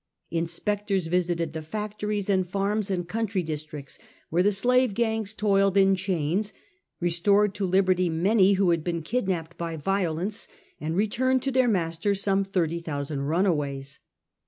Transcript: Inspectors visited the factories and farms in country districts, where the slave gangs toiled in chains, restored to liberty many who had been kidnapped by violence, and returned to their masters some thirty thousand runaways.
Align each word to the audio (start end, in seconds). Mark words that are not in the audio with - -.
Inspectors 0.31 1.05
visited 1.05 1.53
the 1.53 1.61
factories 1.61 2.27
and 2.27 2.49
farms 2.49 2.89
in 2.89 3.03
country 3.03 3.43
districts, 3.43 3.99
where 4.31 4.41
the 4.41 4.51
slave 4.51 4.95
gangs 4.95 5.35
toiled 5.35 5.77
in 5.77 5.93
chains, 5.93 6.53
restored 6.99 7.53
to 7.53 7.67
liberty 7.67 8.09
many 8.09 8.53
who 8.53 8.71
had 8.71 8.83
been 8.83 9.03
kidnapped 9.03 9.59
by 9.59 9.75
violence, 9.75 10.47
and 10.79 10.95
returned 10.95 11.43
to 11.43 11.51
their 11.51 11.67
masters 11.67 12.23
some 12.23 12.43
thirty 12.43 12.79
thousand 12.79 13.27
runaways. 13.27 13.99